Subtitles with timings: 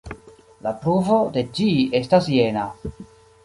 [0.67, 1.69] La pruvo de ĝi
[2.03, 2.69] estas jena.